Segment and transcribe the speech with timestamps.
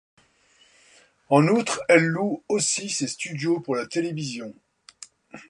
[1.29, 4.51] En outre, elle loue aussi ses studios pour la télévision.